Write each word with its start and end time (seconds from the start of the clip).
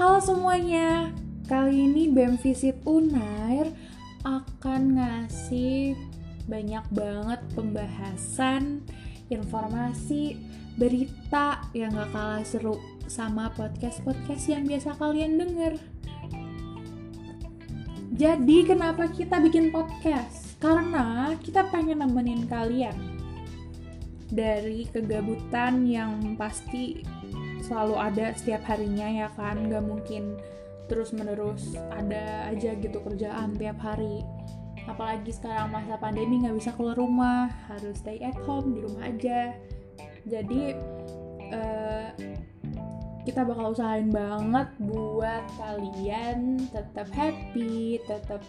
Halo 0.00 0.16
semuanya, 0.16 1.12
kali 1.44 1.84
ini 1.84 2.08
BEM 2.08 2.40
Visit 2.40 2.80
Unair 2.88 3.68
akan 4.24 4.96
ngasih 4.96 5.92
banyak 6.48 6.80
banget 6.88 7.36
pembahasan, 7.52 8.80
informasi, 9.28 10.40
berita 10.80 11.68
yang 11.76 11.92
gak 11.92 12.16
kalah 12.16 12.40
seru 12.48 12.80
sama 13.12 13.52
podcast-podcast 13.52 14.48
yang 14.48 14.64
biasa 14.64 14.96
kalian 14.96 15.36
denger. 15.36 15.76
Jadi 18.16 18.58
kenapa 18.64 19.04
kita 19.12 19.36
bikin 19.36 19.68
podcast? 19.68 20.56
Karena 20.64 21.36
kita 21.44 21.68
pengen 21.68 22.00
nemenin 22.00 22.48
kalian 22.48 22.96
dari 24.32 24.88
kegabutan 24.88 25.84
yang 25.84 26.40
pasti 26.40 27.04
selalu 27.70 27.94
ada 27.94 28.34
setiap 28.34 28.66
harinya 28.66 29.06
ya 29.06 29.28
kan. 29.38 29.70
Gak 29.70 29.86
mungkin 29.86 30.42
terus 30.90 31.14
menerus 31.14 31.78
ada 31.94 32.50
aja 32.50 32.74
gitu 32.74 32.98
kerjaan 32.98 33.54
tiap 33.54 33.78
hari. 33.78 34.26
Apalagi 34.90 35.30
sekarang 35.30 35.70
masa 35.70 35.94
pandemi 36.02 36.42
nggak 36.42 36.58
bisa 36.58 36.74
keluar 36.74 36.98
rumah 36.98 37.46
harus 37.70 38.02
stay 38.02 38.18
at 38.26 38.34
home 38.42 38.74
di 38.74 38.82
rumah 38.82 39.06
aja. 39.06 39.54
Jadi 40.26 40.74
uh, 41.54 42.10
kita 43.22 43.46
bakal 43.46 43.70
usahain 43.70 44.10
banget 44.10 44.66
buat 44.82 45.44
kalian 45.60 46.66
tetap 46.74 47.06
happy 47.14 48.02
tetap 48.08 48.42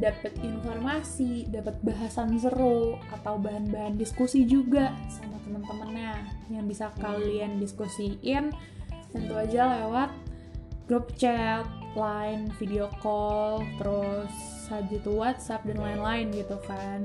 dapat 0.00 0.32
informasi 0.40 1.52
dapat 1.52 1.76
bahasan 1.84 2.40
seru 2.40 2.96
atau 3.12 3.36
bahan-bahan 3.36 4.00
diskusi 4.00 4.48
juga 4.48 4.96
sama 5.12 5.36
teman-temannya 5.44 6.12
yang 6.48 6.64
bisa 6.64 6.88
kalian 6.96 7.60
diskusiin 7.60 8.50
tentu 9.12 9.36
aja 9.36 9.84
lewat 9.84 10.10
grup 10.92 11.08
chat, 11.16 11.64
line, 11.96 12.52
video 12.60 12.90
call, 13.00 13.64
terus 13.80 14.32
saja 14.68 14.92
itu 14.92 15.12
WhatsApp 15.12 15.64
dan 15.64 15.80
lain-lain 15.80 16.28
gitu 16.36 16.56
kan. 16.68 17.00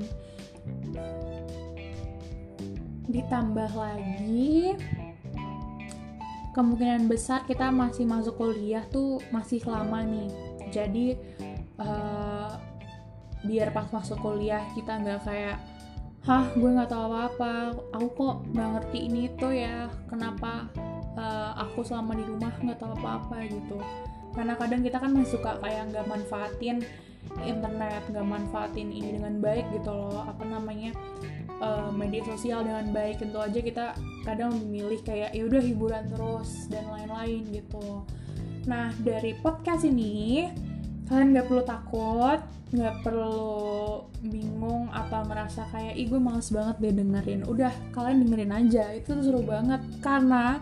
Ditambah 3.08 3.70
lagi 3.72 4.76
kemungkinan 6.52 7.08
besar 7.08 7.48
kita 7.48 7.72
masih 7.72 8.04
masuk 8.04 8.36
kuliah 8.36 8.84
tuh 8.92 9.24
masih 9.32 9.64
lama 9.64 10.04
nih. 10.04 10.28
Jadi 10.68 11.06
uh, 11.80 12.37
biar 13.48 13.72
pas 13.72 13.88
masuk 13.88 14.20
kuliah 14.20 14.60
kita 14.76 15.00
nggak 15.00 15.24
kayak 15.24 15.56
hah 16.28 16.44
gue 16.52 16.70
nggak 16.76 16.92
tahu 16.92 17.08
apa-apa. 17.08 17.72
Aku 17.96 18.08
kok 18.12 18.36
nggak 18.52 18.68
ngerti 18.76 18.98
ini 19.08 19.22
tuh 19.40 19.56
ya 19.56 19.88
kenapa 20.12 20.68
uh, 21.16 21.56
aku 21.56 21.80
selama 21.80 22.12
di 22.12 22.24
rumah 22.28 22.52
nggak 22.52 22.78
tahu 22.78 22.92
apa-apa 23.00 23.48
gitu. 23.48 23.80
Karena 24.36 24.54
kadang 24.60 24.84
kita 24.84 25.00
kan 25.00 25.10
masih 25.16 25.40
suka 25.40 25.56
kayak 25.64 25.88
nggak 25.90 26.04
manfaatin 26.04 26.84
internet 27.44 28.02
nggak 28.12 28.26
manfaatin 28.28 28.88
ini 28.92 29.16
dengan 29.16 29.40
baik 29.40 29.64
gitu 29.72 29.88
loh. 29.88 30.28
Apa 30.28 30.44
namanya 30.44 30.92
uh, 31.64 31.90
media 31.90 32.22
sosial 32.28 32.62
dengan 32.62 32.92
baik 32.92 33.24
tentu 33.24 33.38
aja 33.40 33.60
kita 33.64 33.86
kadang 34.22 34.54
memilih 34.54 35.00
kayak 35.02 35.32
ya 35.34 35.42
udah 35.48 35.62
hiburan 35.62 36.04
terus 36.12 36.68
dan 36.68 36.84
lain-lain 36.92 37.42
gitu. 37.50 38.04
Nah 38.68 38.92
dari 39.00 39.32
podcast 39.40 39.88
ini 39.88 40.44
kalian 41.08 41.34
nggak 41.34 41.48
perlu 41.48 41.64
takut 41.64 42.40
nggak 42.68 43.00
perlu 43.00 44.04
bingung 44.20 44.92
atau 44.92 45.24
merasa 45.24 45.64
kayak 45.72 45.96
ih 45.96 46.04
gue 46.04 46.20
males 46.20 46.52
banget 46.52 46.76
deh 46.84 46.92
dengerin. 47.00 47.40
Udah 47.48 47.72
kalian 47.96 48.28
dengerin 48.28 48.52
aja. 48.52 48.92
Itu 48.92 49.16
tuh 49.16 49.24
seru 49.24 49.40
banget. 49.40 49.80
Karena 50.04 50.60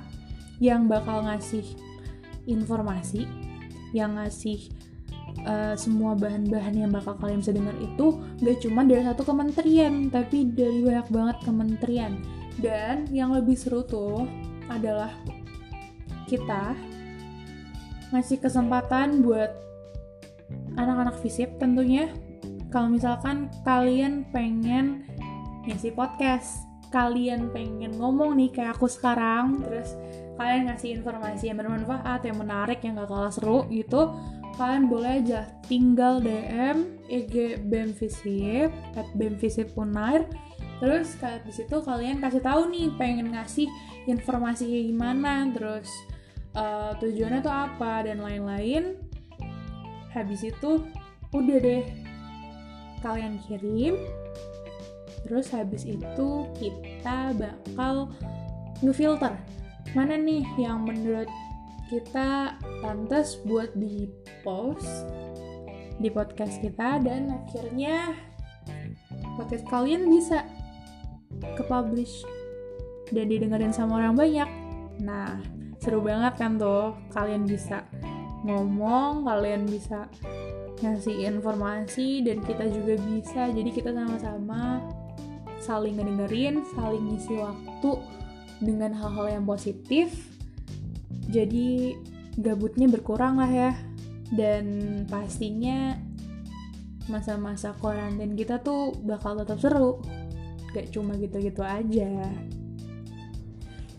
yang 0.62 0.86
bakal 0.86 1.26
ngasih 1.26 1.66
informasi 2.46 3.26
yang 3.90 4.14
ngasih 4.14 4.70
uh, 5.42 5.74
semua 5.74 6.14
bahan-bahan 6.14 6.86
yang 6.86 6.90
bakal 6.94 7.18
kalian 7.18 7.42
bisa 7.42 7.50
denger 7.50 7.74
itu 7.82 8.06
gak 8.38 8.58
cuma 8.62 8.86
dari 8.86 9.02
satu 9.02 9.22
kementerian 9.26 10.06
tapi 10.08 10.46
dari 10.46 10.86
banyak 10.86 11.08
banget 11.10 11.36
kementerian. 11.42 12.12
Dan 12.56 13.10
yang 13.10 13.34
lebih 13.34 13.58
seru 13.58 13.82
tuh 13.82 14.30
adalah 14.70 15.10
kita 16.30 16.78
ngasih 18.14 18.38
kesempatan 18.38 19.26
buat 19.26 19.65
anak-anak 20.76 21.16
visip 21.24 21.56
tentunya. 21.58 22.12
Kalau 22.70 22.92
misalkan 22.92 23.48
kalian 23.64 24.28
pengen 24.30 25.08
ngisi 25.66 25.90
podcast 25.90 26.62
kalian 26.94 27.50
pengen 27.50 27.98
ngomong 27.98 28.38
nih 28.38 28.54
kayak 28.54 28.78
aku 28.78 28.86
sekarang 28.86 29.58
terus 29.66 29.98
kalian 30.38 30.70
ngasih 30.70 31.02
informasi 31.02 31.50
yang 31.50 31.58
bermanfaat 31.58 32.22
yang 32.22 32.38
menarik 32.38 32.78
yang 32.86 32.94
gak 32.94 33.10
kalah 33.10 33.34
seru 33.34 33.66
gitu 33.74 34.14
kalian 34.56 34.88
boleh 34.88 35.20
aja 35.20 35.50
tinggal 35.68 36.22
DM 36.22 36.96
IG 37.12 37.66
BEM 37.68 37.92
Visip 37.92 38.72
at 38.96 39.06
BEM 39.14 39.36
Visip 39.36 39.68
Unair. 39.76 40.24
Terus 40.80 41.16
di 41.20 41.52
situ 41.52 41.76
kalian 41.80 42.20
kasih 42.20 42.40
tahu 42.40 42.68
nih 42.68 42.92
pengen 42.96 43.32
ngasih 43.32 43.68
informasi 44.08 44.88
gimana 44.88 45.48
terus 45.52 45.88
uh, 46.56 46.92
tujuannya 47.00 47.40
tuh 47.44 47.52
apa 47.52 48.08
dan 48.08 48.20
lain-lain 48.20 48.96
habis 50.16 50.40
itu 50.48 50.82
udah 51.36 51.58
deh. 51.60 51.84
Kalian 53.04 53.36
kirim. 53.44 54.00
Terus 55.28 55.52
habis 55.52 55.84
itu 55.84 56.28
kita 56.56 57.36
bakal 57.36 58.08
ngefilter. 58.80 59.36
Mana 59.92 60.16
nih 60.16 60.42
yang 60.56 60.88
menurut 60.88 61.28
kita 61.86 62.58
pantas 62.82 63.38
buat 63.46 63.70
di 63.78 64.10
post 64.42 65.06
di 65.96 66.10
podcast 66.12 66.60
kita 66.60 67.00
dan 67.00 67.32
akhirnya 67.32 68.12
podcast 69.38 69.64
kalian 69.70 70.10
bisa 70.10 70.44
ke 71.56 71.62
publish 71.64 72.26
dan 73.14 73.30
didengerin 73.30 73.72
sama 73.72 74.02
orang 74.02 74.18
banyak. 74.18 74.50
Nah 75.00 75.38
seru 75.78 76.02
banget 76.02 76.34
kan 76.36 76.58
tuh 76.58 76.96
kalian 77.14 77.46
bisa 77.46 77.86
ngomong 78.44 79.24
kalian 79.24 79.64
bisa 79.64 80.10
ngasih 80.84 81.24
informasi 81.24 82.20
dan 82.26 82.44
kita 82.44 82.68
juga 82.68 83.00
bisa. 83.08 83.48
Jadi 83.48 83.70
kita 83.72 83.96
sama-sama 83.96 84.84
saling 85.56 85.96
ngedengerin 85.96 86.62
saling 86.76 87.04
ngisi 87.08 87.34
waktu 87.40 87.90
dengan 88.60 88.92
hal-hal 88.92 89.40
yang 89.40 89.44
positif. 89.48 90.12
Jadi 91.32 91.96
gabutnya 92.36 92.86
berkurang 92.90 93.40
lah 93.40 93.50
ya. 93.50 93.72
Dan 94.26 95.06
pastinya 95.06 95.94
masa-masa 97.06 97.70
karantin 97.78 98.34
kita 98.34 98.60
tuh 98.60 98.92
bakal 99.06 99.38
tetap 99.38 99.62
seru. 99.62 100.02
Gak 100.74 100.92
cuma 100.92 101.16
gitu-gitu 101.16 101.64
aja 101.64 102.28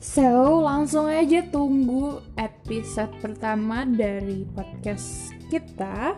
So, 0.08 0.64
langsung 0.64 1.12
aja 1.12 1.44
tunggu 1.52 2.24
episode 2.40 3.12
pertama 3.20 3.84
dari 3.84 4.48
podcast 4.56 5.36
kita 5.52 6.16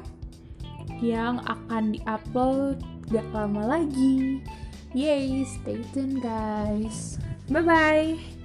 yang 1.01 1.41
akan 1.49 1.97
diupload 1.97 2.85
gak 3.09 3.25
lama 3.33 3.81
lagi. 3.81 4.45
Yay, 4.93 5.41
stay 5.41 5.81
tune 5.89 6.21
guys. 6.21 7.17
Bye-bye. 7.49 8.38